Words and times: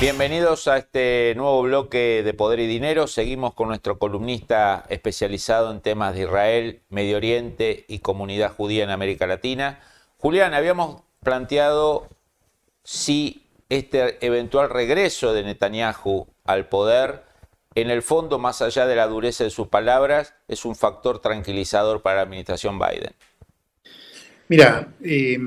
Bienvenidos 0.00 0.66
a 0.66 0.78
este 0.78 1.34
nuevo 1.36 1.60
bloque 1.60 2.22
de 2.24 2.32
Poder 2.32 2.60
y 2.60 2.66
Dinero. 2.66 3.06
Seguimos 3.06 3.52
con 3.52 3.68
nuestro 3.68 3.98
columnista 3.98 4.86
especializado 4.88 5.70
en 5.70 5.82
temas 5.82 6.14
de 6.14 6.22
Israel, 6.22 6.80
Medio 6.88 7.18
Oriente 7.18 7.84
y 7.86 7.98
comunidad 7.98 8.54
judía 8.56 8.84
en 8.84 8.88
América 8.88 9.26
Latina. 9.26 9.80
Julián, 10.16 10.54
habíamos 10.54 11.02
planteado 11.22 12.08
si 12.82 13.46
este 13.68 14.24
eventual 14.24 14.70
regreso 14.70 15.34
de 15.34 15.42
Netanyahu 15.42 16.28
al 16.46 16.66
poder, 16.70 17.24
en 17.74 17.90
el 17.90 18.00
fondo, 18.00 18.38
más 18.38 18.62
allá 18.62 18.86
de 18.86 18.96
la 18.96 19.06
dureza 19.06 19.44
de 19.44 19.50
sus 19.50 19.68
palabras, 19.68 20.32
es 20.48 20.64
un 20.64 20.76
factor 20.76 21.20
tranquilizador 21.20 22.00
para 22.00 22.16
la 22.16 22.22
administración 22.22 22.78
Biden. 22.78 23.14
Mira, 24.50 24.88
eh, 25.00 25.38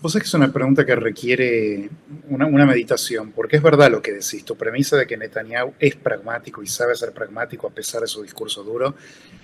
vos 0.00 0.12
sabés 0.12 0.22
que 0.22 0.28
es 0.28 0.34
una 0.34 0.50
pregunta 0.50 0.86
que 0.86 0.96
requiere 0.96 1.90
una, 2.30 2.64
meditación, 2.64 3.32
porque 3.32 3.56
es 3.56 3.62
verdad 3.62 3.90
lo 3.90 4.00
que 4.00 4.12
decís, 4.12 4.46
tu 4.46 4.56
premisa 4.56 4.96
de 4.96 5.06
que 5.06 5.18
Netanyahu 5.18 5.74
es 5.78 5.94
pragmático 5.94 6.62
y 6.62 6.66
sabe 6.66 6.96
ser 6.96 7.12
pragmático 7.12 7.66
a 7.66 7.70
pesar 7.70 8.00
de 8.00 8.06
su 8.06 8.22
discurso 8.22 8.64
duro 8.64 8.94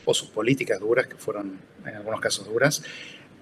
o 0.07 0.15
sus 0.15 0.31
políticas 0.31 0.81
duras, 0.81 1.09
que 1.09 1.17
fueron 1.17 1.61
en 1.85 1.95
algunos 1.95 2.23
casos 2.23 2.47
duras, 2.47 2.83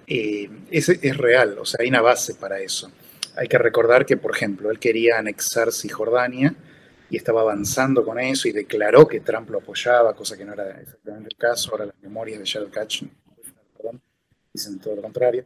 eh, 0.07 0.49
es, 0.69 1.17
real, 1.17 1.57
o 1.57 1.63
sea, 1.63 1.77
hay 1.79 1.87
una 1.87 2.01
base 2.01 2.35
para 2.35 2.59
eso. 2.59 2.91
Hay 3.37 3.47
que 3.47 3.57
recordar 3.57 4.05
que, 4.05 4.17
por 4.17 4.35
ejemplo, 4.35 4.71
él 4.71 4.77
quería 4.77 5.19
anexar 5.19 5.71
Cisjordania 5.71 6.53
y 7.09 7.15
estaba 7.15 7.43
avanzando 7.43 8.03
con 8.03 8.19
eso 8.19 8.49
y 8.49 8.51
declaró 8.51 9.07
que 9.07 9.21
Trump 9.21 9.49
lo 9.49 9.59
apoyaba, 9.59 10.17
cosa 10.17 10.35
que 10.35 10.43
no 10.43 10.51
era 10.51 10.81
exactamente 10.81 11.29
el 11.31 11.37
caso. 11.37 11.71
Ahora 11.71 11.85
las 11.85 11.95
memorias 12.01 12.39
de 12.39 12.45
Shadow 12.45 12.69
Catch 12.69 13.03
dicen 14.53 14.79
todo 14.79 14.95
lo 14.95 15.01
contrario. 15.01 15.45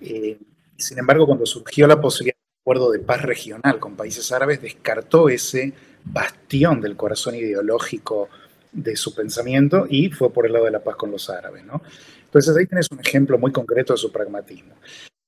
Eh, 0.00 0.38
sin 0.76 0.98
embargo, 0.98 1.26
cuando 1.26 1.46
surgió 1.46 1.86
la 1.86 2.00
posibilidad 2.00 2.36
de 2.36 2.56
un 2.56 2.62
acuerdo 2.62 2.90
de 2.92 2.98
paz 2.98 3.22
regional 3.22 3.78
con 3.78 3.96
países 3.96 4.32
árabes, 4.32 4.60
descartó 4.60 5.28
ese 5.28 5.72
bastión 6.04 6.80
del 6.80 6.96
corazón 6.96 7.36
ideológico 7.36 8.28
de 8.72 8.96
su 8.96 9.14
pensamiento 9.14 9.86
y 9.88 10.10
fue 10.10 10.32
por 10.32 10.46
el 10.46 10.52
lado 10.52 10.64
de 10.64 10.70
la 10.72 10.82
paz 10.82 10.96
con 10.96 11.10
los 11.10 11.28
árabes. 11.30 11.64
¿no? 11.64 11.82
Entonces 12.24 12.56
ahí 12.56 12.66
tienes 12.66 12.88
un 12.90 13.00
ejemplo 13.00 13.38
muy 13.38 13.52
concreto 13.52 13.92
de 13.92 13.98
su 13.98 14.10
pragmatismo. 14.10 14.74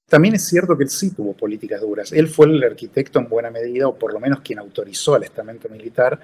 También 0.09 0.35
es 0.35 0.47
cierto 0.47 0.77
que 0.77 0.85
él 0.85 0.91
sí 0.91 1.15
tuvo 1.15 1.33
políticas 1.35 1.81
duras. 1.81 2.13
Él 2.13 2.29
fue 2.29 2.47
el 2.47 2.63
arquitecto 2.63 3.19
en 3.19 3.29
buena 3.29 3.51
medida, 3.51 3.89
o 3.89 3.97
por 3.97 4.13
lo 4.13 4.21
menos 4.21 4.41
quien 4.41 4.59
autorizó 4.59 5.15
al 5.15 5.25
estamento 5.25 5.69
militar 5.69 6.21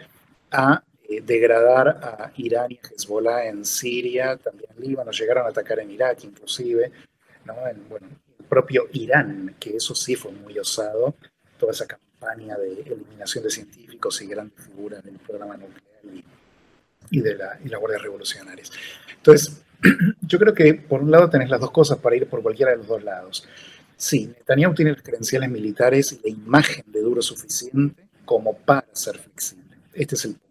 a 0.50 0.82
eh, 1.10 1.22
degradar 1.26 1.88
a 1.88 2.32
Irán 2.36 2.70
y 2.70 2.76
a 2.76 2.88
Hezbollah 2.88 3.46
en 3.46 3.64
Siria, 3.64 4.36
también 4.36 4.70
en 4.76 4.80
Líbano, 4.80 5.10
llegaron 5.10 5.44
a 5.44 5.48
atacar 5.48 5.80
en 5.80 5.90
Irak 5.90 6.22
inclusive, 6.22 6.92
¿no? 7.44 7.66
en, 7.66 7.88
bueno, 7.88 8.06
el 8.38 8.44
propio 8.44 8.86
Irán, 8.92 9.56
que 9.58 9.76
eso 9.76 9.92
sí 9.96 10.14
fue 10.14 10.30
muy 10.30 10.56
osado, 10.56 11.16
toda 11.58 11.72
esa 11.72 11.86
campaña 11.86 12.56
de 12.56 12.82
eliminación 12.82 13.42
de 13.42 13.50
científicos 13.50 14.22
y 14.22 14.28
grandes 14.28 14.64
figuras 14.64 15.02
del 15.02 15.18
programa 15.18 15.56
nuclear 15.56 16.24
y, 17.10 17.20
de 17.20 17.34
la, 17.34 17.58
y 17.64 17.68
la 17.68 17.78
Guardia 17.78 17.98
Revolucionaria. 17.98 18.62
Entonces, 19.16 19.64
yo 20.20 20.38
creo 20.38 20.54
que 20.54 20.74
por 20.74 21.02
un 21.02 21.10
lado 21.10 21.28
tenés 21.28 21.50
las 21.50 21.58
dos 21.58 21.72
cosas 21.72 21.98
para 21.98 22.14
ir 22.14 22.28
por 22.28 22.40
cualquiera 22.40 22.70
de 22.70 22.78
los 22.78 22.86
dos 22.86 23.02
lados. 23.02 23.48
Sí, 23.96 24.28
Netanyahu 24.28 24.74
tiene 24.74 24.92
las 24.92 25.02
credenciales 25.02 25.50
militares 25.50 26.12
y 26.12 26.20
la 26.22 26.30
imagen 26.30 26.84
de 26.86 27.00
duro 27.00 27.20
suficiente 27.20 28.08
como 28.24 28.56
para 28.56 28.86
ser 28.92 29.18
flexible. 29.18 29.76
Este 29.92 30.14
es 30.14 30.24
el 30.24 30.34
punto 30.34 30.49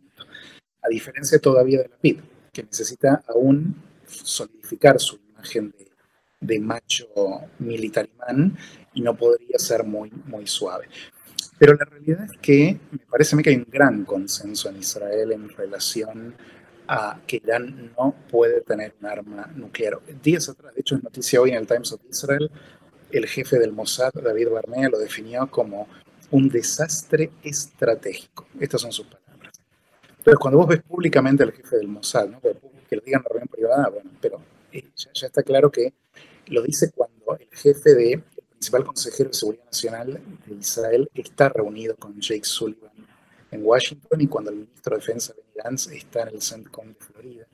a 0.81 0.89
diferencia 0.89 1.39
todavía 1.39 1.79
de 1.79 1.89
la 1.89 1.97
PIB, 1.97 2.21
que 2.51 2.63
necesita 2.63 3.23
aún 3.27 3.75
solidificar 4.05 4.99
su 4.99 5.19
imagen 5.31 5.73
de, 6.41 6.59
macho 6.59 7.07
militarimán 7.59 8.57
y 8.93 9.01
no 9.01 9.15
podría 9.15 9.59
ser 9.59 9.83
muy, 9.83 10.11
muy 10.25 10.47
suave. 10.47 10.87
Pero 11.57 11.73
la 11.73 11.85
realidad 11.85 12.23
es 12.23 12.37
que 12.41 12.79
me 12.91 12.99
parece 12.99 13.35
a 13.35 13.37
mí 13.37 13.43
que 13.43 13.49
hay 13.49 13.57
un 13.57 13.67
gran 13.69 14.05
consenso 14.05 14.69
en 14.69 14.77
Israel 14.77 15.33
en 15.33 15.49
relación 15.49 16.35
a 16.87 17.19
que 17.27 17.35
Irán 17.37 17.91
no 17.97 18.15
puede 18.31 18.61
tener 18.61 18.95
un 18.99 19.05
arma 19.05 19.51
nuclear. 19.55 19.99
Días 20.23 20.49
atrás, 20.49 20.73
de 20.73 20.81
hecho 20.81 20.95
es 20.95 21.03
noticia 21.03 21.41
hoy 21.41 21.51
en 21.51 21.57
el 21.57 21.67
Times 21.67 21.91
of 21.91 22.01
Israel, 22.09 22.49
el 23.11 23.27
jefe 23.27 23.59
del 23.59 23.73
Mossad, 23.73 24.13
David 24.13 24.49
Barnea, 24.49 24.89
lo 24.89 24.97
definió 24.97 25.49
como 25.51 25.87
un 26.31 26.49
desastre 26.49 27.31
estratégico. 27.43 28.47
Estas 28.59 28.81
son 28.81 28.91
sus 28.91 29.05
palabras. 29.05 29.28
Entonces, 30.19 30.39
cuando 30.39 30.59
vos 30.59 30.67
ves 30.67 30.81
públicamente 30.81 31.43
al 31.43 31.53
jefe 31.53 31.77
del 31.77 31.87
Mossad, 31.87 32.27
¿no? 32.27 32.41
que 32.41 32.95
lo 32.95 33.01
digan 33.01 33.21
en 33.21 33.29
reunión 33.29 33.47
privada, 33.47 33.89
bueno, 33.89 34.11
pero 34.19 34.41
eh, 34.71 34.83
ya, 34.95 35.27
está 35.27 35.43
claro 35.43 35.71
que 35.71 35.93
lo 36.47 36.61
dice 36.61 36.91
cuando 36.91 37.37
el 37.37 37.47
jefe 37.51 37.95
del 37.95 38.21
principal 38.49 38.83
consejero 38.83 39.29
de 39.29 39.33
seguridad 39.33 39.65
nacional 39.65 40.21
de 40.45 40.55
Israel 40.55 41.09
está 41.13 41.47
reunido 41.47 41.95
con 41.95 42.19
Jake 42.19 42.43
Sullivan 42.43 42.91
en 43.51 43.65
Washington 43.65 44.19
y 44.19 44.27
cuando 44.27 44.51
el 44.51 44.57
ministro 44.57 44.95
de 44.95 44.99
Defensa 44.99 45.33
de 45.33 45.43
Irán 45.55 45.75
está 45.75 46.23
en 46.23 46.27
el 46.27 46.41
CENTCOM 46.41 46.87
de 46.87 46.95
Florida. 46.95 47.47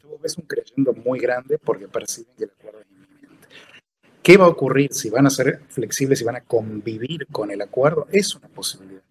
Tú 0.00 0.18
ves 0.20 0.36
un 0.36 0.46
creyendo 0.46 0.92
muy 0.92 1.20
grande 1.20 1.58
porque 1.58 1.86
perciben 1.86 2.34
que 2.36 2.44
el 2.44 2.50
acuerdo 2.50 2.80
es 2.80 2.90
inminente. 2.90 3.48
¿Qué 4.20 4.36
va 4.36 4.46
a 4.46 4.48
ocurrir 4.48 4.92
si 4.92 5.10
van 5.10 5.26
a 5.26 5.30
ser 5.30 5.60
flexibles 5.68 6.20
y 6.20 6.24
van 6.24 6.36
a 6.36 6.44
convivir 6.44 7.28
con 7.28 7.52
el 7.52 7.62
acuerdo? 7.62 8.08
Es 8.10 8.34
una 8.34 8.48
posibilidad, 8.48 9.02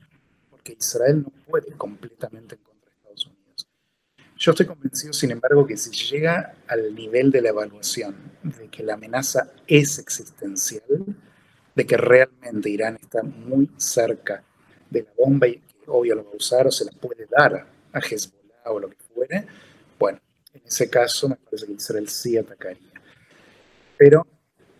porque 0.49 0.75
Israel 0.77 1.23
no 1.23 1.31
puede 1.47 1.71
completamente 1.77 2.57
yo 4.43 4.51
estoy 4.51 4.65
convencido, 4.65 5.13
sin 5.13 5.31
embargo, 5.31 5.65
que 5.65 5.77
si 5.77 5.89
llega 5.91 6.55
al 6.67 6.93
nivel 6.93 7.31
de 7.31 7.41
la 7.41 7.49
evaluación 7.49 8.13
de 8.43 8.67
que 8.67 8.83
la 8.83 8.95
amenaza 8.95 9.53
es 9.65 9.99
existencial, 9.99 10.83
de 11.73 11.85
que 11.85 11.95
realmente 11.95 12.69
Irán 12.69 12.99
está 13.01 13.23
muy 13.23 13.69
cerca 13.77 14.43
de 14.89 15.03
la 15.03 15.09
bomba 15.17 15.47
y 15.47 15.59
que 15.59 15.85
obvio 15.87 16.15
lo 16.15 16.25
va 16.25 16.31
a 16.31 16.35
usar 16.35 16.67
o 16.67 16.71
se 16.71 16.83
la 16.83 16.91
puede 16.91 17.25
dar 17.25 17.65
a 17.93 17.99
Hezbollah 17.99 18.65
o 18.65 18.79
lo 18.81 18.89
que 18.89 18.97
fuere, 19.15 19.47
bueno, 19.97 20.19
en 20.53 20.61
ese 20.65 20.89
caso 20.89 21.29
me 21.29 21.37
parece 21.37 21.65
que 21.65 21.71
Israel 21.71 22.09
sí 22.09 22.37
atacaría. 22.37 22.91
Pero 23.97 24.27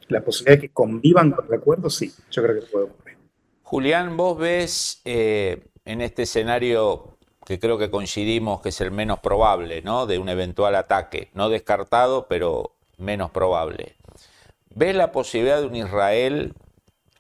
la 0.10 0.22
posibilidad 0.26 0.58
de 0.58 0.68
que 0.68 0.74
convivan 0.74 1.32
con 1.32 1.46
el 1.46 1.54
acuerdo, 1.54 1.90
sí, 1.90 2.14
yo 2.30 2.44
creo 2.44 2.60
que 2.60 2.68
puede 2.68 2.86
ocurrir. 2.88 3.18
Julián, 3.62 4.18
vos 4.18 4.38
ves 4.38 5.02
eh, 5.06 5.64
en 5.86 6.02
este 6.02 6.24
escenario 6.24 7.13
que 7.46 7.60
creo 7.60 7.78
que 7.78 7.90
coincidimos 7.90 8.62
que 8.62 8.70
es 8.70 8.82
el 8.82 8.92
menos 8.92 9.20
probable, 9.20 9.82
¿no? 9.82 10.06
De 10.06 10.18
un 10.18 10.30
eventual 10.30 10.76
ataque, 10.76 11.30
no 11.34 11.50
descartado, 11.50 12.28
pero 12.28 12.72
menos 12.98 13.32
probable. 13.32 13.96
¿Ves 14.76 14.96
la 14.96 15.12
posibilidad 15.12 15.60
de 15.60 15.68
un 15.68 15.76
Israel 15.76 16.54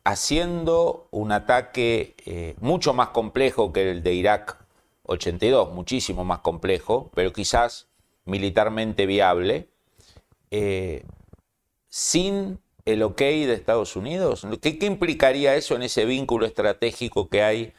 haciendo 0.04 1.08
un 1.12 1.32
ataque 1.32 2.16
eh, 2.26 2.56
mucho 2.60 2.94
más 2.94 3.10
complejo 3.10 3.72
que 3.72 3.92
el 3.92 4.04
de 4.04 4.14
Irak 4.14 4.58
82, 5.04 5.72
muchísimo 5.74 6.24
más 6.24 6.40
complejo, 6.40 7.12
pero 7.14 7.34
quizás 7.34 7.88
militarmente 8.26 9.06
viable, 9.06 9.68
eh, 10.52 11.06
sin 11.90 12.60
el 12.86 13.04
ok 13.04 13.20
de 13.20 13.54
Estados 13.54 13.96
Unidos? 13.96 14.48
¿Qué, 14.62 14.80
¿Qué 14.80 14.86
implicaría 14.86 15.56
eso 15.56 15.76
en 15.76 15.84
ese 15.84 16.06
vínculo 16.06 16.46
estratégico 16.46 17.28
que 17.30 17.44
hay 17.44 17.74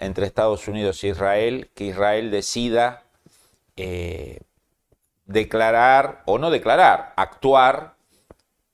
entre 0.00 0.26
Estados 0.26 0.66
Unidos 0.66 1.02
e 1.04 1.08
Israel, 1.08 1.70
que 1.74 1.84
Israel 1.84 2.30
decida 2.30 3.04
eh, 3.76 4.40
declarar, 5.26 6.22
o 6.26 6.38
no 6.38 6.50
declarar, 6.50 7.12
actuar 7.16 7.94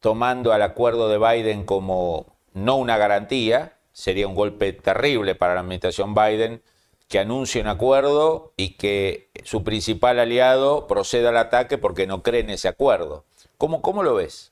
tomando 0.00 0.52
al 0.52 0.62
acuerdo 0.62 1.08
de 1.08 1.18
Biden 1.18 1.64
como 1.64 2.26
no 2.54 2.76
una 2.76 2.96
garantía, 2.96 3.74
sería 3.92 4.28
un 4.28 4.34
golpe 4.34 4.72
terrible 4.72 5.34
para 5.34 5.54
la 5.54 5.60
administración 5.60 6.14
Biden 6.14 6.62
que 7.08 7.18
anuncie 7.18 7.60
un 7.60 7.68
acuerdo 7.68 8.52
y 8.56 8.74
que 8.74 9.30
su 9.44 9.62
principal 9.62 10.18
aliado 10.18 10.86
proceda 10.86 11.28
al 11.28 11.36
ataque 11.36 11.78
porque 11.78 12.06
no 12.06 12.22
cree 12.22 12.40
en 12.40 12.50
ese 12.50 12.68
acuerdo. 12.68 13.24
¿Cómo, 13.58 13.82
cómo 13.82 14.02
lo 14.02 14.14
ves? 14.14 14.50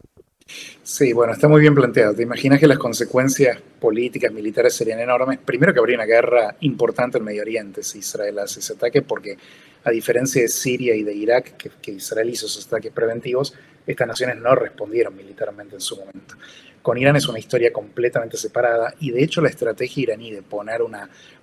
Sí, 0.83 1.15
bueno, 1.15 1.33
está 1.33 1.49
muy 1.49 1.63
bien 1.63 1.75
planteado. 1.75 2.15
¿Te 2.15 2.23
imaginas 2.23 2.61
que 2.61 2.67
las 2.67 2.79
consecuencias 2.79 3.59
políticas, 3.81 4.31
militares 4.33 4.75
serían 4.75 5.01
enormes? 5.01 5.39
Primero 5.39 5.73
que 5.73 5.79
habría 5.79 5.97
una 5.97 6.05
guerra 6.05 6.57
importante 6.61 7.19
en 7.19 7.25
Medio 7.25 7.43
Oriente 7.43 7.83
si 7.83 8.01
Israel 8.01 8.39
hace 8.39 8.61
ese 8.61 8.75
ataque, 8.75 9.01
porque 9.01 9.39
a 9.83 9.91
diferencia 9.91 10.43
de 10.43 10.49
Siria 10.49 10.95
y 10.95 11.03
de 11.03 11.15
Irak, 11.15 11.57
que, 11.57 11.93
Israel 11.93 12.29
hizo 12.29 12.47
esos 12.47 12.67
ataques 12.67 12.93
preventivos, 12.93 13.55
estas 13.87 14.07
naciones 14.07 14.37
no 14.37 14.55
respondieron 14.55 15.17
militarmente 15.17 15.77
en 15.77 15.81
su 15.81 15.97
momento. 15.97 16.37
Con 16.83 16.99
Irán 16.99 17.17
es 17.17 17.27
una 17.29 17.39
historia 17.39 17.73
completamente 17.73 18.37
separada 18.37 18.95
y 19.01 19.11
de 19.11 19.25
hecho 19.25 19.41
la 19.41 19.49
estrategia 19.49 20.03
iraní 20.03 20.33
de 20.33 20.43
poner 20.43 20.81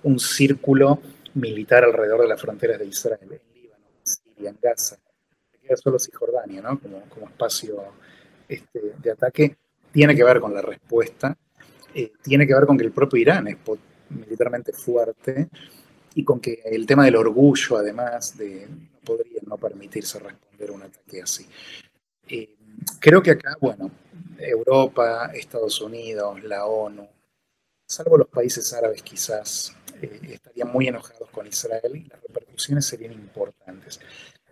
un 0.04 0.20
círculo 0.20 1.00
militar 1.34 1.82
alrededor 1.82 2.22
de 2.22 2.28
las 2.28 2.40
fronteras 2.40 2.78
de 2.78 2.86
Israel, 2.86 3.18
en 3.22 3.60
Líbano, 3.60 3.84
en 3.98 4.06
Siria, 4.06 4.50
en 4.50 4.58
Gaza, 4.62 4.98
queda 5.60 5.76
solo 5.76 5.98
Cisjordania, 5.98 6.62
¿no? 6.62 6.78
Como 6.80 7.26
espacio 7.26 7.92
este, 8.48 8.94
de 9.02 9.10
ataque, 9.10 9.56
tiene 9.92 10.14
que 10.16 10.24
ver 10.24 10.40
con 10.40 10.54
la 10.54 10.62
respuesta, 10.62 11.36
eh, 11.94 12.12
tiene 12.22 12.46
que 12.46 12.54
ver 12.54 12.66
con 12.66 12.78
que 12.78 12.84
el 12.84 12.92
propio 12.92 13.20
Irán 13.20 13.48
es 13.48 13.56
militarmente 14.08 14.72
fuerte 14.72 15.48
y 16.14 16.24
con 16.24 16.40
que 16.40 16.62
el 16.64 16.86
tema 16.86 17.04
del 17.04 17.16
orgullo, 17.16 17.76
además, 17.76 18.36
de, 18.36 18.66
no 18.68 19.00
podría 19.04 19.40
no 19.46 19.56
permitirse 19.56 20.18
responder 20.18 20.70
a 20.70 20.72
un 20.72 20.82
ataque 20.82 21.22
así. 21.22 21.46
Eh, 22.28 22.56
creo 22.98 23.22
que 23.22 23.32
acá, 23.32 23.56
bueno, 23.60 23.90
Europa, 24.38 25.30
Estados 25.34 25.80
Unidos, 25.80 26.42
la 26.44 26.66
ONU, 26.66 27.08
salvo 27.86 28.16
los 28.16 28.28
países 28.28 28.72
árabes 28.72 29.02
quizás, 29.02 29.76
eh, 30.00 30.20
estarían 30.30 30.68
muy 30.72 30.88
enojados 30.88 31.28
con 31.30 31.46
Israel 31.46 31.92
y 31.94 32.04
las 32.04 32.20
repercusiones 32.22 32.86
serían 32.86 33.12
importantes. 33.12 34.00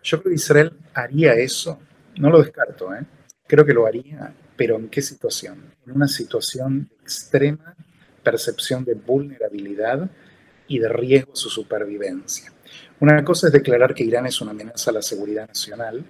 Yo 0.03 0.19
creo 0.19 0.31
que 0.31 0.35
Israel 0.35 0.77
haría 0.93 1.33
eso, 1.33 1.79
no 2.17 2.29
lo 2.29 2.41
descarto, 2.41 2.93
¿eh? 2.93 3.05
Creo 3.51 3.65
que 3.65 3.73
lo 3.73 3.85
haría, 3.85 4.33
pero 4.55 4.77
¿en 4.77 4.87
qué 4.87 5.01
situación? 5.01 5.73
En 5.85 5.91
una 5.91 6.07
situación 6.07 6.87
de 6.89 6.95
extrema 7.03 7.75
percepción 8.23 8.85
de 8.85 8.93
vulnerabilidad 8.93 10.09
y 10.69 10.79
de 10.79 10.87
riesgo 10.87 11.33
a 11.33 11.35
su 11.35 11.49
supervivencia. 11.49 12.53
Una 13.01 13.25
cosa 13.25 13.47
es 13.47 13.53
declarar 13.53 13.93
que 13.93 14.05
Irán 14.05 14.25
es 14.25 14.39
una 14.39 14.51
amenaza 14.51 14.91
a 14.91 14.93
la 14.93 15.01
seguridad 15.01 15.49
nacional 15.49 16.05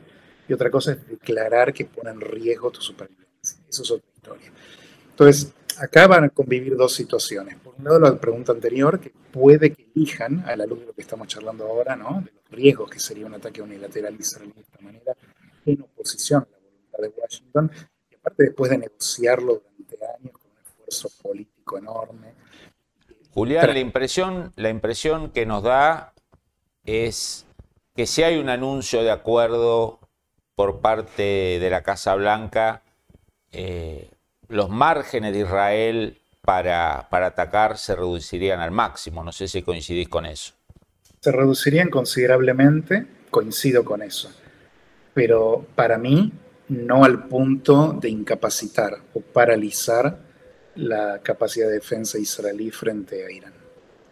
y 0.47 0.53
otra 0.53 0.69
cosa 0.69 0.91
es 0.91 1.07
declarar 1.07 1.73
que 1.73 1.85
pone 1.85 2.11
en 2.11 2.21
riesgo 2.21 2.69
tu 2.69 2.79
supervivencia. 2.79 3.57
Eso 3.67 3.81
es 3.81 3.89
otra 3.89 4.07
historia. 4.13 4.51
Entonces, 5.09 5.51
acá 5.79 6.05
van 6.05 6.25
a 6.25 6.29
convivir 6.29 6.75
dos 6.75 6.93
situaciones. 6.93 7.55
Por 7.57 7.73
un 7.75 7.85
lado, 7.85 7.99
la 7.99 8.21
pregunta 8.21 8.51
anterior, 8.51 8.99
que 8.99 9.11
puede 9.31 9.71
que 9.73 9.87
elijan, 9.95 10.43
a 10.45 10.55
la 10.55 10.67
luz 10.67 10.81
de 10.81 10.85
lo 10.85 10.93
que 10.93 11.01
estamos 11.01 11.27
charlando 11.27 11.65
ahora, 11.65 11.95
¿no? 11.95 12.21
de 12.23 12.31
los 12.35 12.51
riesgos 12.51 12.91
que 12.91 12.99
sería 12.99 13.25
un 13.25 13.33
ataque 13.33 13.63
unilateral 13.63 14.15
israelí 14.19 14.53
de 14.53 14.61
esta 14.61 14.79
manera, 14.81 15.15
en 15.65 15.81
oposición 15.81 16.43
a 16.43 16.51
la 16.51 16.60
de 17.01 17.09
Washington, 17.09 17.71
y 18.09 18.15
aparte 18.15 18.43
después 18.43 18.71
de 18.71 18.77
negociarlo 18.77 19.61
durante 19.77 20.05
años 20.05 20.33
con 20.33 20.51
un 20.51 20.57
esfuerzo 20.65 21.09
político 21.21 21.77
enorme. 21.77 22.33
Julián, 23.33 23.67
la 23.67 23.79
impresión, 23.79 24.51
la 24.55 24.69
impresión 24.69 25.31
que 25.31 25.45
nos 25.45 25.63
da 25.63 26.13
es 26.83 27.45
que 27.95 28.05
si 28.05 28.23
hay 28.23 28.37
un 28.37 28.49
anuncio 28.49 29.03
de 29.03 29.11
acuerdo 29.11 29.99
por 30.55 30.81
parte 30.81 31.57
de 31.59 31.69
la 31.69 31.81
Casa 31.81 32.15
Blanca, 32.15 32.83
eh, 33.51 34.09
los 34.47 34.69
márgenes 34.69 35.33
de 35.33 35.39
Israel 35.39 36.21
para, 36.41 37.07
para 37.09 37.27
atacar 37.27 37.77
se 37.77 37.95
reducirían 37.95 38.59
al 38.59 38.71
máximo. 38.71 39.23
No 39.23 39.31
sé 39.31 39.47
si 39.47 39.61
coincidís 39.61 40.09
con 40.09 40.25
eso. 40.25 40.53
Se 41.21 41.31
reducirían 41.31 41.89
considerablemente, 41.89 43.05
coincido 43.29 43.85
con 43.85 44.01
eso. 44.01 44.31
Pero 45.13 45.65
para 45.75 45.97
mí, 45.97 46.33
no 46.71 47.03
al 47.03 47.27
punto 47.27 47.91
de 47.91 48.09
incapacitar 48.09 48.93
o 49.13 49.19
paralizar 49.19 50.17
la 50.75 51.19
capacidad 51.21 51.67
de 51.67 51.73
defensa 51.73 52.17
israelí 52.17 52.71
frente 52.71 53.25
a 53.25 53.29
Irán. 53.29 53.53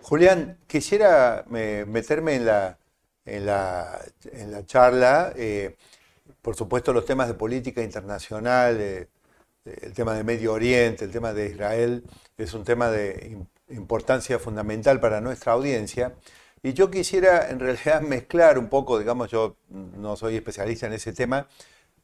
Julián, 0.01 0.57
quisiera 0.67 1.45
eh, 1.55 1.85
meterme 1.87 2.35
en 2.35 2.45
la, 2.45 2.77
en 3.23 3.45
la, 3.45 4.01
en 4.33 4.51
la 4.51 4.65
charla. 4.65 5.31
Eh, 5.37 5.77
por 6.41 6.57
supuesto, 6.57 6.91
los 6.91 7.05
temas 7.05 7.29
de 7.29 7.33
política 7.33 7.81
internacional, 7.81 8.77
eh, 8.77 9.07
el 9.63 9.93
tema 9.93 10.13
de 10.13 10.25
Medio 10.25 10.51
Oriente, 10.51 11.05
el 11.05 11.11
tema 11.11 11.31
de 11.31 11.47
Israel, 11.47 12.03
es 12.37 12.53
un 12.53 12.65
tema 12.65 12.89
de 12.89 13.37
importancia 13.69 14.37
fundamental 14.37 14.99
para 14.99 15.21
nuestra 15.21 15.53
audiencia. 15.53 16.13
Y 16.61 16.73
yo 16.73 16.91
quisiera 16.91 17.49
en 17.49 17.59
realidad 17.59 18.01
mezclar 18.15 18.59
un 18.59 18.67
poco, 18.67 18.99
digamos, 18.99 19.31
yo 19.31 19.55
no 19.69 20.17
soy 20.17 20.35
especialista 20.35 20.87
en 20.87 20.93
ese 20.93 21.13
tema, 21.13 21.47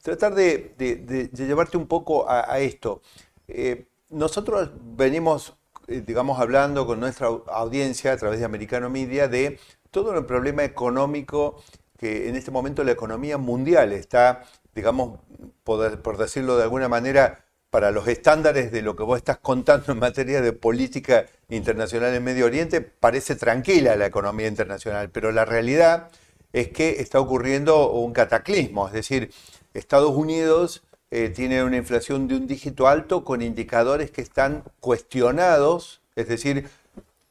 tratar 0.06 0.36
de, 0.36 1.32
llevarte 1.34 1.78
un 1.78 1.88
poco 1.88 2.30
a, 2.30 2.60
esto. 2.60 3.02
Eh, 3.48 3.88
nosotros 4.10 4.70
venimos, 4.96 5.56
eh, 5.88 6.04
digamos, 6.06 6.40
hablando 6.40 6.86
con 6.86 7.00
nuestra 7.00 7.28
audiencia 7.48 8.12
a 8.12 8.18
través 8.18 8.38
de 8.38 8.46
Americano 8.46 8.88
Media 8.92 9.28
de 9.28 9.60
todo 9.90 10.16
el 10.16 10.24
problema 10.26 10.64
económico 10.64 11.64
que 11.98 12.30
en 12.30 12.36
este 12.36 12.52
momento 12.52 12.84
la 12.84 12.92
economía 12.92 13.40
mundial 13.40 13.94
está, 13.94 14.44
digamos, 14.76 15.20
por 15.64 16.18
decirlo 16.18 16.56
de 16.56 16.64
alguna 16.64 16.88
manera, 16.88 17.44
para 17.72 17.90
los 17.90 18.08
estándares 18.08 18.72
de 18.72 18.84
lo 18.84 18.96
que 18.96 19.02
vos 19.02 19.18
estás 19.18 19.40
contando 19.40 19.92
en 19.92 19.98
materia 19.98 20.40
de 20.40 20.54
política 20.54 21.26
internacional 21.50 22.14
en 22.14 22.24
Medio 22.24 22.46
Oriente, 22.46 22.80
parece 22.80 23.36
tranquila 23.36 23.96
la 23.96 24.06
economía 24.06 24.48
internacional, 24.48 25.10
pero 25.10 25.32
la 25.32 25.46
realidad 25.46 26.12
es 26.54 26.70
que 26.70 27.02
está 27.02 27.20
ocurriendo 27.20 27.92
un 27.92 28.14
cataclismo, 28.14 28.88
es 28.88 28.94
decir, 28.94 29.32
Estados 29.76 30.16
Unidos 30.16 30.84
eh, 31.12 31.30
tiene 31.30 31.64
una 31.64 31.78
inflación 31.78 32.28
de 32.28 32.36
un 32.36 32.48
dígito 32.48 32.88
alto 32.88 33.24
con 33.24 33.42
indicadores 33.42 34.10
que 34.12 34.22
están 34.22 34.64
cuestionados, 34.80 36.02
es 36.16 36.28
decir, 36.28 36.70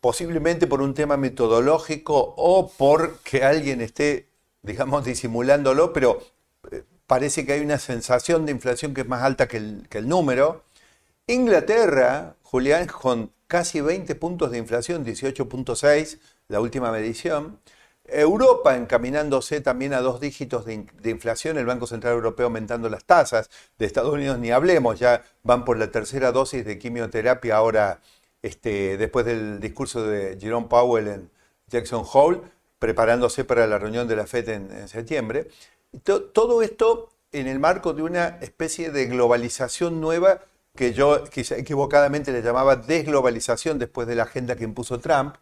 posiblemente 0.00 0.66
por 0.66 0.82
un 0.82 0.94
tema 0.94 1.16
metodológico 1.16 2.34
o 2.36 2.70
porque 2.76 3.42
alguien 3.42 3.80
esté, 3.80 4.28
digamos, 4.62 5.04
disimulándolo, 5.04 5.92
pero 5.92 6.22
parece 7.06 7.44
que 7.46 7.54
hay 7.54 7.60
una 7.60 7.78
sensación 7.78 8.46
de 8.46 8.52
inflación 8.52 8.94
que 8.94 9.02
es 9.02 9.08
más 9.08 9.22
alta 9.22 9.48
que 9.48 9.56
el, 9.56 10.08
número. 10.08 10.62
Inglaterra, 11.26 12.36
Julián, 12.42 12.86
con 12.86 13.32
casi 13.46 13.80
20 13.80 14.14
puntos 14.14 14.50
de 14.50 14.58
inflación, 14.58 15.04
18.6, 15.04 16.18
la 16.48 16.60
última 16.60 16.92
medición. 16.92 17.58
Europa 18.06 18.76
encaminándose 18.76 19.60
también 19.60 19.94
a 19.94 20.00
dos 20.00 20.20
dígitos 20.20 20.64
de, 20.66 21.10
inflación, 21.10 21.58
el 21.58 21.66
Banco 21.66 21.86
Central 21.86 22.14
Europeo 22.14 22.46
aumentando 22.46 22.88
las 22.88 23.04
tasas, 23.04 23.50
de 23.78 23.86
Estados 23.86 24.12
Unidos 24.12 24.38
ni 24.38 24.50
hablemos, 24.50 24.98
ya 24.98 25.22
van 25.42 25.64
por 25.64 25.78
la 25.78 25.90
tercera 25.90 26.32
dosis 26.32 26.64
de 26.64 26.78
quimioterapia 26.78 27.56
ahora, 27.56 28.00
este, 28.42 28.96
después 28.98 29.24
del 29.24 29.60
discurso 29.60 30.06
de 30.06 30.38
Jerome 30.38 30.68
Powell 30.68 31.08
en 31.08 31.30
Jackson 31.68 32.04
Hole, 32.12 32.40
preparándose 32.78 33.44
para 33.44 33.66
la 33.66 33.78
reunión 33.78 34.06
de 34.06 34.16
la 34.16 34.26
FED 34.26 34.48
en 34.48 34.88
septiembre. 34.88 35.48
Todo 36.02 36.62
esto 36.62 37.10
en 37.32 37.46
el 37.48 37.58
marco 37.58 37.92
de 37.92 38.02
una 38.02 38.38
especie 38.40 38.90
de 38.90 39.06
globalización 39.06 40.00
nueva 40.00 40.42
que 40.76 40.92
yo 40.92 41.24
quizá 41.24 41.56
equivocadamente 41.56 42.32
le 42.32 42.42
llamaba 42.42 42.76
desglobalización 42.76 43.78
después 43.78 44.06
de 44.08 44.16
la 44.16 44.24
agenda 44.24 44.56
que 44.56 44.64
impuso 44.64 44.98
Trump. 44.98 45.36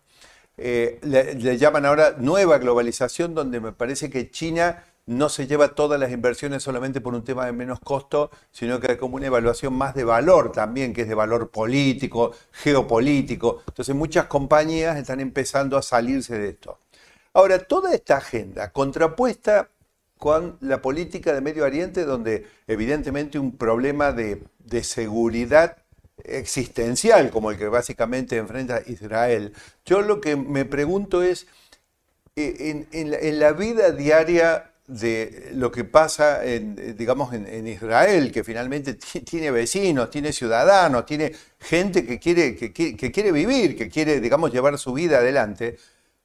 Eh, 0.56 0.98
le, 1.02 1.58
llaman 1.58 1.86
ahora 1.86 2.16
nueva 2.18 2.58
globalización, 2.58 3.34
donde 3.34 3.60
me 3.60 3.72
parece 3.72 4.10
que 4.10 4.30
China 4.30 4.84
no 5.06 5.28
se 5.28 5.46
lleva 5.46 5.74
todas 5.74 5.98
las 5.98 6.12
inversiones 6.12 6.62
solamente 6.62 7.00
por 7.00 7.14
un 7.14 7.24
tema 7.24 7.46
de 7.46 7.52
menos 7.52 7.80
costo, 7.80 8.30
sino 8.50 8.78
que 8.78 8.92
hay 8.92 8.96
como 8.96 9.16
una 9.16 9.26
evaluación 9.26 9.74
más 9.74 9.94
de 9.94 10.04
valor 10.04 10.52
también, 10.52 10.92
que 10.92 11.02
es 11.02 11.08
de 11.08 11.14
valor 11.14 11.50
político, 11.50 12.32
geopolítico. 12.52 13.62
Entonces 13.66 13.94
muchas 13.94 14.26
compañías 14.26 14.96
están 14.96 15.20
empezando 15.20 15.76
a 15.76 15.82
salirse 15.82 16.38
de 16.38 16.50
esto. 16.50 16.78
Ahora, 17.34 17.58
toda 17.60 17.94
esta 17.94 18.18
agenda 18.18 18.70
contrapuesta 18.72 19.70
con 20.18 20.56
la 20.60 20.80
política 20.80 21.32
de 21.32 21.40
Medio 21.40 21.64
Oriente, 21.64 22.04
donde 22.04 22.46
evidentemente 22.68 23.40
un 23.40 23.56
problema 23.56 24.12
de, 24.12 24.44
seguridad 24.84 25.81
existencial, 26.24 27.30
como 27.30 27.50
el 27.50 27.58
que 27.58 27.68
básicamente 27.68 28.36
enfrenta 28.36 28.82
Israel. 28.86 29.52
Yo 29.84 30.02
lo 30.02 30.20
que 30.20 30.36
me 30.36 30.64
pregunto 30.64 31.22
es, 31.22 31.46
eh, 32.36 32.86
en, 32.92 33.38
la, 33.40 33.52
vida 33.52 33.90
diaria 33.90 34.72
de 34.86 35.50
lo 35.54 35.70
que 35.70 35.84
pasa, 35.84 36.44
en, 36.44 36.96
digamos, 36.96 37.34
en, 37.34 37.66
Israel, 37.66 38.32
que 38.32 38.44
finalmente 38.44 38.94
tiene 39.24 39.50
vecinos, 39.50 40.10
tiene 40.10 40.32
ciudadanos, 40.32 41.04
tiene 41.06 41.32
gente 41.58 42.06
que 42.06 42.18
quiere, 42.18 42.56
que 42.56 43.12
quiere 43.12 43.32
vivir, 43.32 43.76
que 43.76 43.88
quiere, 43.88 44.20
digamos, 44.20 44.52
llevar 44.52 44.78
su 44.78 44.92
vida 44.92 45.18
adelante, 45.18 45.76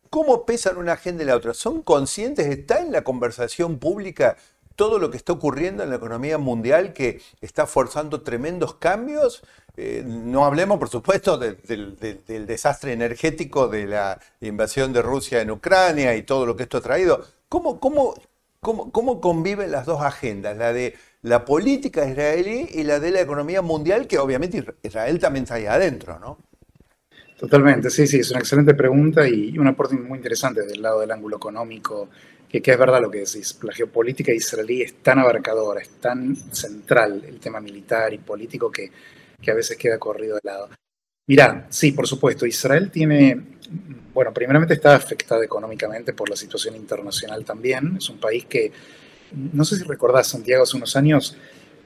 ¿Cómo 0.09 0.45
pesan 0.45 0.77
una 0.77 0.93
agenda 0.93 1.23
y 1.23 1.25
la 1.25 1.35
otra? 1.35 1.53
¿Son 1.53 1.81
conscientes? 1.81 2.47
¿Está 2.47 2.79
en 2.79 2.91
la 2.91 3.03
conversación 3.03 3.77
pública 3.77 4.37
todo 4.77 4.99
lo 4.99 5.11
que 5.11 5.17
está 5.17 5.33
ocurriendo 5.33 5.83
en 5.83 5.89
la 5.89 5.97
economía 5.97 6.37
mundial 6.37 6.93
que 6.93 7.19
está 7.41 7.67
forzando 7.67 8.21
tremendos 8.21 8.75
cambios? 8.75 9.43
Eh, 9.75 10.03
no 10.05 10.45
hablemos, 10.45 10.79
por 10.79 10.87
supuesto, 10.87 11.37
del 11.37 12.47
desastre 12.47 12.93
energético 12.93 13.67
de 13.67 13.87
la 13.87 14.19
invasión 14.39 14.93
de 14.93 15.01
Rusia 15.01 15.41
en 15.41 15.51
Ucrania 15.51 16.15
y 16.15 16.23
todo 16.23 16.45
lo 16.45 16.55
que 16.55 16.63
esto 16.63 16.77
ha 16.77 16.81
traído. 16.81 17.25
¿Cómo, 17.49 17.79
cómo, 17.79 19.21
conviven 19.21 19.71
las 19.71 19.85
dos 19.85 20.01
agendas? 20.01 20.55
La 20.57 20.71
de 20.71 20.95
la 21.23 21.43
política 21.43 22.07
israelí 22.07 22.69
y 22.71 22.83
la 22.83 22.99
de 22.99 23.11
la 23.11 23.21
economía 23.21 23.61
mundial, 23.61 24.07
que 24.07 24.19
obviamente 24.19 24.63
Israel 24.83 25.19
también 25.19 25.43
está 25.43 25.55
ahí 25.55 25.65
adentro, 25.65 26.19
¿no? 26.19 26.37
Totalmente, 27.39 27.91
sí, 27.91 28.07
sí, 28.07 28.19
es 28.19 28.31
una 28.31 28.39
excelente 28.39 28.73
pregunta 28.73 29.27
y 29.27 29.57
un 29.59 29.67
aporte 29.67 29.95
muy 29.95 30.17
interesante 30.17 30.63
del 30.63 30.81
lado 30.81 31.01
del 31.01 31.11
ángulo 31.11 31.37
económico, 31.37 32.09
que, 32.49 32.61
es 32.63 32.77
verdad 32.77 33.01
lo 33.01 33.11
que 33.11 33.19
decís, 33.19 33.57
la 33.61 33.73
geopolítica 33.73 34.31
israelí 34.31 34.81
es 34.81 34.95
tan 35.03 35.19
abarcadora, 35.19 35.81
es 35.81 35.89
tan 35.99 36.35
central 36.35 37.23
el 37.27 37.39
tema 37.39 37.59
militar 37.59 38.13
y 38.13 38.19
político 38.19 38.71
que, 38.71 38.91
a 39.47 39.53
veces 39.53 39.77
queda 39.77 39.97
corrido 39.97 40.35
de 40.35 40.41
lado. 40.43 40.69
Mirá, 41.27 41.67
sí, 41.69 41.91
por 41.91 42.07
supuesto, 42.07 42.45
Israel 42.45 42.89
tiene 42.89 43.57
bueno, 44.13 44.33
primeramente 44.33 44.73
está 44.73 44.95
afectada 44.95 45.43
económicamente 45.43 46.11
por 46.13 46.29
la 46.29 46.35
situación 46.35 46.75
internacional 46.75 47.45
también. 47.45 47.97
Es 47.97 48.09
un 48.09 48.19
país 48.19 48.45
que, 48.45 48.71
no 49.31 49.63
sé 49.63 49.77
si 49.77 49.83
recordás, 49.83 50.27
Santiago, 50.27 50.63
hace 50.63 50.75
unos 50.75 50.95
años 50.95 51.37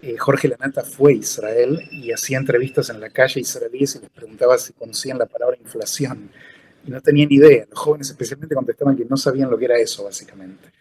eh, 0.01 0.17
Jorge 0.17 0.47
Lanata 0.47 0.83
fue 0.83 1.11
a 1.11 1.15
Israel 1.15 1.89
y 1.91 2.11
hacía 2.11 2.37
entrevistas 2.37 2.89
en 2.89 3.01
la 3.01 3.09
calle 3.09 3.41
israelíes 3.41 3.95
y 3.95 3.99
les 3.99 4.09
preguntaba 4.09 4.57
si 4.57 4.73
conocían 4.73 5.19
la 5.19 5.25
palabra 5.25 5.57
inflación. 5.61 6.31
Y 6.85 6.91
no 6.91 7.01
tenían 7.01 7.31
idea. 7.31 7.65
Los 7.69 7.79
jóvenes 7.79 8.09
especialmente 8.09 8.55
contestaban 8.55 8.95
que 8.95 9.05
no 9.05 9.17
sabían 9.17 9.49
lo 9.49 9.57
que 9.57 9.65
era 9.65 9.77
eso, 9.77 10.03
básicamente. 10.03 10.71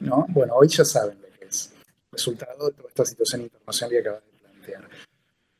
¿No? 0.00 0.26
Bueno, 0.28 0.54
hoy 0.54 0.68
ya 0.68 0.84
saben 0.84 1.18
lo 1.20 1.38
que 1.38 1.46
es. 1.46 1.72
Resultado 2.12 2.68
de 2.68 2.72
toda 2.72 2.88
esta 2.88 3.04
situación 3.04 3.42
internacional 3.42 3.90
que 3.90 3.98
acabas 4.00 4.22
de 4.24 4.38
plantear. 4.38 4.88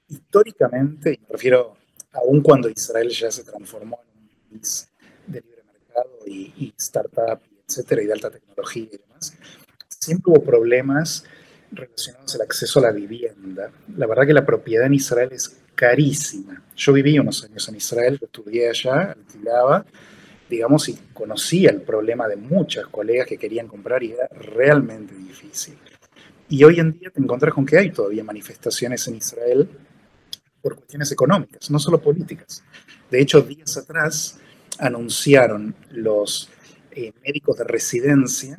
Históricamente, 0.09 1.15
y 1.15 1.19
me 1.19 1.29
refiero 1.31 1.77
aún 2.13 2.41
cuando 2.43 2.69
Israel 2.69 3.09
ya 3.11 3.31
se 3.31 3.45
transformó 3.45 4.01
en 4.03 4.23
un 4.23 4.29
país 4.51 4.89
de 5.27 5.41
libre 5.41 5.63
mercado 5.65 6.19
y, 6.27 6.53
y 6.57 6.75
startup, 6.77 7.41
etcétera, 7.69 8.03
y 8.03 8.07
de 8.07 8.13
alta 8.13 8.31
tecnología 8.31 8.89
y 8.93 8.99
demás, 8.99 9.35
siempre 9.89 10.33
hubo 10.33 10.43
problemas 10.43 11.25
relacionados 11.73 12.35
al 12.35 12.43
acceso 12.43 12.79
a 12.79 12.83
la 12.83 12.93
vivienda. 12.93 13.71
La 13.97 14.07
verdad 14.07 14.27
que 14.27 14.33
la 14.33 14.45
propiedad 14.45 14.87
en 14.87 14.95
Israel 14.95 15.31
es 15.33 15.61
carísima. 15.75 16.63
Yo 16.77 16.93
viví 16.93 17.19
unos 17.19 17.45
años 17.45 17.69
en 17.69 17.77
Israel, 17.77 18.19
estudié 18.21 18.69
allá, 18.69 19.13
alquilaba, 19.13 19.85
digamos, 20.49 20.89
y 20.89 20.99
conocía 21.13 21.71
el 21.71 21.83
problema 21.83 22.29
de 22.29 22.37
muchas 22.37 22.87
colegas 22.89 23.27
que 23.27 23.39
querían 23.39 23.69
comprar 23.69 24.03
y 24.03 24.13
era 24.13 24.27
realmente 24.29 25.15
difícil. 25.15 25.79
Y 26.49 26.65
hoy 26.65 26.81
en 26.81 26.93
día 26.93 27.11
te 27.11 27.21
encontrás 27.21 27.55
con 27.55 27.65
que 27.65 27.79
hay 27.79 27.91
todavía 27.91 28.25
manifestaciones 28.25 29.07
en 29.07 29.17
Israel 29.17 29.69
por 30.61 30.75
cuestiones 30.75 31.11
económicas, 31.13 31.71
no 31.71 31.79
solo 31.79 32.01
políticas. 32.01 32.63
De 33.11 33.21
hecho, 33.21 33.41
días 33.41 33.77
atrás 33.77 34.39
anunciaron 34.79 35.75
los 35.91 36.51
eh, 36.91 37.13
médicos 37.25 37.57
de 37.57 37.65
residencia 37.65 38.57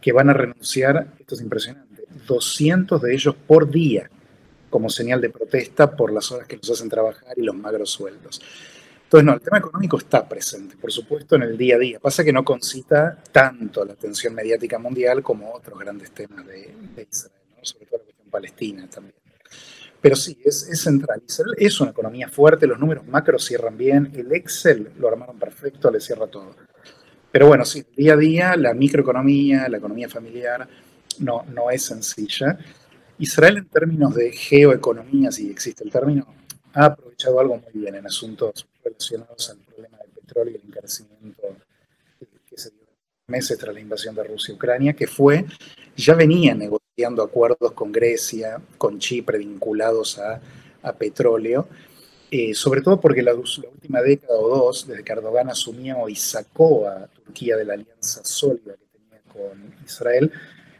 que 0.00 0.12
van 0.12 0.28
a 0.28 0.34
renunciar, 0.34 1.14
esto 1.18 1.34
es 1.34 1.40
impresionante, 1.40 1.93
200 2.26 3.00
de 3.02 3.14
ellos 3.14 3.34
por 3.34 3.70
día 3.70 4.10
como 4.74 4.88
señal 4.88 5.20
de 5.20 5.30
protesta 5.30 5.94
por 5.94 6.12
las 6.12 6.32
horas 6.32 6.48
que 6.48 6.56
nos 6.56 6.68
hacen 6.68 6.88
trabajar 6.88 7.32
y 7.36 7.42
los 7.42 7.54
magros 7.54 7.90
sueldos. 7.90 8.40
Entonces, 9.04 9.24
no, 9.24 9.34
el 9.34 9.40
tema 9.40 9.58
económico 9.58 9.98
está 9.98 10.28
presente, 10.28 10.76
por 10.76 10.90
supuesto, 10.90 11.36
en 11.36 11.42
el 11.42 11.56
día 11.56 11.76
a 11.76 11.78
día. 11.78 12.00
Pasa 12.00 12.24
que 12.24 12.32
no 12.32 12.44
concita 12.44 13.22
tanto 13.30 13.84
la 13.84 13.92
atención 13.92 14.34
mediática 14.34 14.76
mundial 14.80 15.22
como 15.22 15.52
otros 15.54 15.78
grandes 15.78 16.10
temas 16.10 16.44
de, 16.44 16.74
Israel, 17.08 17.32
sobre 17.62 17.86
todo 17.86 17.98
la 17.98 18.04
cuestión 18.04 18.30
palestina 18.30 18.90
también. 18.90 19.14
Pero 20.00 20.16
sí, 20.16 20.36
es, 20.44 20.68
es, 20.68 20.80
central. 20.80 21.22
Israel 21.24 21.54
es 21.56 21.80
una 21.80 21.92
economía 21.92 22.28
fuerte, 22.28 22.66
los 22.66 22.80
números 22.80 23.06
macros 23.06 23.44
cierran 23.44 23.78
bien, 23.78 24.10
el 24.16 24.32
Excel 24.32 24.90
lo 24.98 25.06
armaron 25.06 25.38
perfecto, 25.38 25.88
le 25.88 26.00
cierra 26.00 26.26
todo. 26.26 26.56
Pero 27.30 27.46
bueno, 27.46 27.64
sí, 27.64 27.84
día 27.96 28.14
a 28.14 28.16
día, 28.16 28.56
la 28.56 28.74
microeconomía, 28.74 29.68
la 29.68 29.78
economía 29.78 30.08
familiar, 30.08 30.68
no, 31.20 31.44
no 31.48 31.70
es 31.70 31.84
sencilla. 31.84 32.58
Israel 33.18 33.58
en 33.58 33.66
términos 33.66 34.14
de 34.14 34.32
geoeconomía, 34.32 35.30
si 35.30 35.50
existe 35.50 35.84
el 35.84 35.90
término, 35.90 36.26
ha 36.72 36.86
aprovechado 36.86 37.40
algo 37.40 37.56
muy 37.56 37.82
bien 37.82 37.94
en 37.94 38.06
asuntos 38.06 38.66
relacionados 38.82 39.50
al 39.50 39.58
problema 39.58 39.98
del 39.98 40.10
petróleo 40.10 40.54
y 40.54 40.56
el 40.56 40.68
encarecimiento 40.68 41.42
que 42.48 42.56
se 42.58 42.70
dio 42.70 42.80
meses 43.28 43.56
tras 43.58 43.74
la 43.74 43.80
invasión 43.80 44.14
de 44.14 44.24
Rusia 44.24 44.52
y 44.52 44.56
Ucrania, 44.56 44.92
que 44.92 45.06
fue, 45.06 45.46
ya 45.96 46.14
venía 46.14 46.54
negociando 46.54 47.22
acuerdos 47.22 47.72
con 47.72 47.92
Grecia, 47.92 48.60
con 48.76 48.98
Chipre 48.98 49.38
vinculados 49.38 50.18
a, 50.18 50.40
petróleo, 50.98 51.66
eh, 52.30 52.54
sobre 52.54 52.82
todo 52.82 53.00
porque 53.00 53.22
la, 53.22 53.32
la, 53.32 53.38
última 53.38 54.02
década 54.02 54.38
o 54.38 54.48
dos, 54.48 54.86
desde 54.86 55.02
que 55.02 55.12
Erdogan 55.12 55.48
asumió 55.48 56.06
y 56.10 56.16
sacó 56.16 56.86
a 56.86 57.06
Turquía 57.06 57.56
de 57.56 57.64
la 57.64 57.74
alianza 57.74 58.22
sólida 58.22 58.74
que 58.74 58.98
tenía 58.98 59.20
con 59.32 59.74
Israel, 59.82 60.30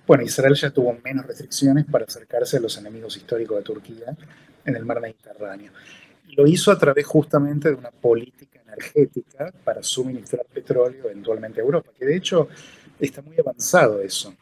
bueno, 0.06 0.22
Israel 0.22 0.54
ya 0.54 0.70
tuvo 0.70 0.96
menos 1.02 1.26
restricciones 1.26 1.84
para 1.84 2.04
acercarse 2.04 2.58
a 2.58 2.60
los 2.60 2.76
enemigos 2.76 3.16
históricos 3.16 3.56
de 3.58 3.62
Turquía 3.62 4.16
en 4.64 4.76
el 4.76 4.84
mar 4.84 5.00
Mediterráneo. 5.00 5.72
Lo 6.36 6.46
hizo 6.46 6.70
a 6.70 6.78
través 6.78 7.06
justamente 7.06 7.68
de 7.68 7.74
una 7.74 7.90
política 7.90 8.60
energética 8.66 9.52
para 9.64 9.82
suministrar 9.82 10.44
petróleo 10.46 11.06
eventualmente 11.06 11.60
a 11.60 11.64
Europa, 11.64 11.90
que 11.96 12.04
de 12.04 12.16
hecho 12.16 12.48
está 12.98 13.22
muy 13.22 13.38
avanzado 13.38 14.00
eso. 14.00 14.34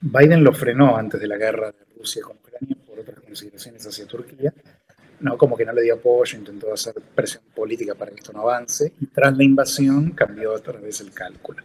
Biden 0.00 0.42
lo 0.42 0.52
frenó 0.52 0.96
antes 0.96 1.20
de 1.20 1.26
la 1.26 1.36
guerra 1.36 1.72
de 1.72 1.84
Rusia 1.96 2.22
con 2.22 2.36
Ucrania 2.36 2.76
por 2.86 2.98
otras 2.98 3.20
consideraciones 3.20 3.86
hacia 3.86 4.06
Turquía, 4.06 4.52
no 5.20 5.36
como 5.36 5.56
que 5.56 5.64
no 5.64 5.72
le 5.72 5.82
dio 5.82 5.94
apoyo, 5.94 6.38
intentó 6.38 6.72
hacer 6.72 6.94
presión 7.14 7.42
política 7.54 7.94
para 7.94 8.12
que 8.12 8.18
esto 8.18 8.32
no 8.32 8.42
avance, 8.42 8.92
y 9.00 9.06
tras 9.06 9.36
la 9.36 9.44
invasión 9.44 10.12
cambió 10.12 10.52
otra 10.52 10.78
vez 10.78 11.00
el 11.00 11.12
cálculo. 11.12 11.62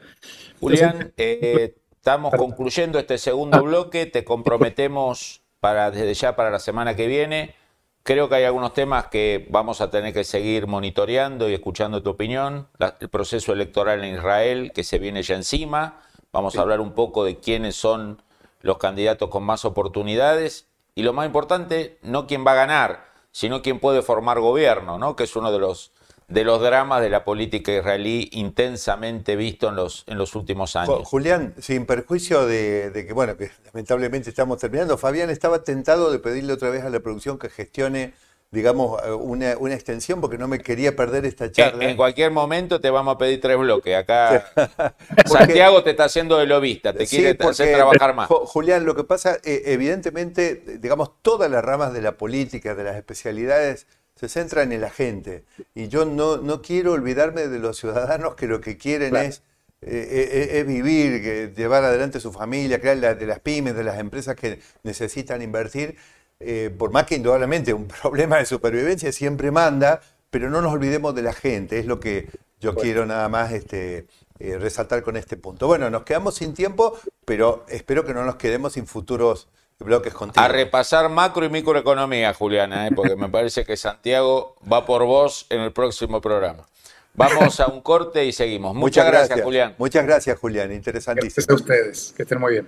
Julián, 0.60 1.14
eh, 1.18 1.76
Estamos 2.04 2.34
concluyendo 2.38 3.00
este 3.00 3.18
segundo 3.18 3.60
ah. 3.60 3.62
bloque, 3.62 4.06
te 4.06 4.26
comprometemos 4.26 5.40
para, 5.62 5.90
desde 5.90 6.14
ya 6.14 6.36
para 6.36 6.52
la 6.52 6.60
semana 6.60 6.98
que 6.98 7.08
viene. 7.08 7.56
Creo 8.04 8.28
que 8.28 8.36
hay 8.36 8.44
algunos 8.44 8.74
temas 8.74 9.08
que 9.08 9.48
vamos 9.50 9.80
a 9.80 9.90
tener 9.90 10.14
que 10.14 10.26
seguir 10.26 10.68
monitoreando 10.68 11.50
y 11.50 11.54
escuchando 11.54 12.04
tu 12.04 12.10
opinión. 12.10 12.68
el 13.00 13.08
proceso 13.08 13.54
electoral 13.54 14.04
en 14.04 14.16
Israel 14.16 14.74
que 14.76 14.84
se 14.84 15.00
viene 15.00 15.24
ya 15.24 15.36
encima. 15.36 16.02
Vamos 16.34 16.58
a 16.58 16.62
hablar 16.64 16.82
un 16.82 16.92
poco 16.92 17.24
de 17.24 17.38
quiénes 17.38 17.78
son 17.78 18.22
los 18.60 18.80
candidatos 18.80 19.30
con 19.30 19.44
más 19.44 19.64
oportunidades. 19.64 20.68
Y 20.96 21.04
lo 21.04 21.14
más 21.14 21.26
importante, 21.26 22.00
no 22.02 22.28
quién 22.28 22.46
va 22.46 22.52
a 22.52 22.56
ganar, 22.56 23.06
sino 23.32 23.62
quién 23.62 23.80
puede 23.80 24.02
formar 24.02 24.42
gobierno, 24.42 24.98
¿no? 24.98 25.16
que 25.16 25.24
es 25.24 25.38
uno 25.38 25.54
de 25.54 25.60
los 25.60 25.94
de 26.34 26.44
los 26.44 26.62
dramas 26.62 27.02
de 27.02 27.12
la 27.12 27.24
política 27.24 27.72
israelí 27.72 28.28
intensamente 28.32 29.36
visto 29.36 29.70
en 29.70 29.76
los, 29.76 30.04
en 30.08 30.18
los 30.18 30.36
últimos 30.36 30.76
años. 30.76 31.02
Julián, 31.06 31.54
sin 31.60 31.86
perjuicio 31.86 32.48
de, 32.48 32.92
que, 33.08 33.14
bueno, 33.14 33.38
que 33.38 33.52
lamentablemente 33.66 34.32
estamos 34.32 34.58
terminando, 34.58 34.98
Fabián 34.98 35.30
estaba 35.30 35.64
tentado 35.64 36.12
de 36.12 36.18
pedirle 36.18 36.54
otra 36.54 36.72
vez 36.72 36.84
a 36.84 36.90
la 36.90 37.00
producción 37.02 37.38
que 37.38 37.50
gestione 37.50 38.14
digamos, 38.50 39.02
una, 39.20 39.58
una, 39.58 39.74
extensión 39.74 40.22
porque 40.22 40.38
no 40.38 40.48
me 40.48 40.60
quería 40.60 40.96
perder 40.96 41.26
esta 41.26 41.52
charla. 41.52 41.90
En, 41.90 41.98
cualquier 41.98 42.30
momento 42.30 42.80
te 42.80 42.92
vamos 42.92 43.16
a 43.16 43.18
pedir 43.18 43.42
tres 43.42 43.58
bloques. 43.58 43.96
Acá 43.96 44.46
Santiago 45.26 45.84
te 45.84 45.90
está 45.90 46.04
haciendo 46.04 46.38
de 46.38 46.46
lobista, 46.46 46.94
te 46.94 47.08
quiere 47.08 47.36
hacer 47.50 47.74
trabajar 47.74 48.14
más. 48.14 48.30
Julián, 48.30 48.86
lo 48.86 48.94
que 48.94 49.04
pasa, 49.04 49.40
eh, 49.44 49.64
evidentemente, 49.66 50.78
digamos, 50.80 51.20
todas 51.24 51.50
las 51.50 51.66
ramas 51.66 51.94
de 51.94 52.04
la 52.04 52.12
política, 52.12 52.76
de 52.76 52.84
las 52.84 52.96
especialidades, 52.96 53.88
se 54.24 54.30
centra 54.30 54.64
en 54.64 54.80
la 54.80 54.90
gente. 54.90 55.44
Y 55.76 55.90
yo 55.90 56.06
no, 56.06 56.38
no 56.38 56.62
quiero 56.62 56.94
olvidarme 56.94 57.48
de 57.48 57.60
los 57.60 57.78
ciudadanos 57.78 58.36
que 58.36 58.48
lo 58.48 58.62
que 58.62 58.78
quieren 58.78 59.18
es, 59.18 59.44
eh, 59.82 60.30
eh, 60.32 60.60
es, 60.60 60.66
vivir, 60.66 61.54
llevar 61.54 61.84
adelante 61.84 62.22
su 62.22 62.32
familia, 62.32 62.80
crear 62.80 63.18
de 63.18 63.26
las 63.26 63.40
pymes, 63.40 63.76
de 63.76 63.84
las 63.84 64.00
empresas 64.00 64.38
que 64.38 64.60
necesitan 64.84 65.42
invertir. 65.42 65.98
Eh, 66.40 66.74
por 66.78 66.92
más 66.92 67.06
que 67.06 67.16
indudablemente 67.16 67.74
un 67.74 67.88
problema 68.02 68.38
de 68.38 68.46
supervivencia 68.46 69.12
siempre 69.12 69.52
manda, 69.52 70.00
pero 70.30 70.50
no 70.50 70.62
nos 70.62 70.72
olvidemos 70.72 71.14
de 71.14 71.22
la 71.22 71.34
gente, 71.34 71.80
es 71.80 71.86
lo 71.86 72.00
que 72.00 72.30
yo 72.62 72.76
quiero 72.76 73.06
nada 73.06 73.28
más 73.28 73.52
este, 73.52 74.08
resaltar 74.40 75.04
con 75.04 75.18
este 75.18 75.36
punto. 75.36 75.68
Bueno, 75.68 75.90
nos 75.90 76.04
quedamos 76.04 76.36
sin 76.36 76.54
tiempo, 76.54 76.98
pero 77.26 77.66
espero 77.68 78.06
que 78.06 78.14
no 78.14 78.24
nos 78.24 78.38
quedemos 78.38 78.74
sin 78.74 78.88
futuros 78.88 79.50
bloques 79.84 80.14
A 80.36 80.48
repasar 80.48 81.10
macro 81.10 81.46
y 81.46 81.50
microeconomía, 81.50 82.34
Juliana, 82.34 82.88
¿eh? 82.88 82.92
porque 82.96 83.16
me 83.16 83.30
parece 83.30 83.66
que 83.66 83.78
Santiago 83.78 84.56
va 84.72 84.86
por 84.86 85.06
vos 85.06 85.46
en 85.50 85.62
el 85.62 85.72
próximo 85.72 86.22
programa. 86.22 86.66
Vamos 87.16 87.60
a 87.60 87.68
un 87.68 87.82
corte 87.82 88.26
y 88.26 88.32
seguimos. 88.32 88.76
Muchas, 88.76 89.06
gracias, 89.06 89.42
Julián. 89.42 89.76
Muchas 89.78 90.06
gracias, 90.06 90.40
Julián. 90.40 90.72
Interesantísimo. 90.72 91.46
Gracias 91.46 91.50
a 91.50 91.54
ustedes. 91.54 92.14
Que 92.18 92.24
estén 92.24 92.40
muy 92.40 92.54
bien. 92.54 92.68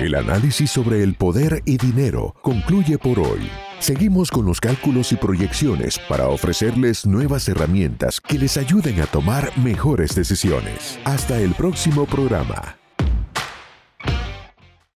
El 0.00 0.14
análisis 0.14 0.70
sobre 0.70 1.02
el 1.02 1.16
poder 1.16 1.60
y 1.64 1.76
dinero 1.76 2.34
concluye 2.40 2.98
por 2.98 3.18
hoy. 3.18 3.50
Seguimos 3.80 4.30
con 4.30 4.46
los 4.46 4.60
cálculos 4.60 5.12
y 5.12 5.16
proyecciones 5.16 5.98
para 6.08 6.28
ofrecerles 6.28 7.04
nuevas 7.04 7.48
herramientas 7.48 8.20
que 8.20 8.38
les 8.38 8.56
ayuden 8.56 9.00
a 9.00 9.06
tomar 9.06 9.56
mejores 9.58 10.14
decisiones. 10.14 10.98
Hasta 11.04 11.38
el 11.38 11.52
próximo 11.54 12.06
programa. 12.06 12.78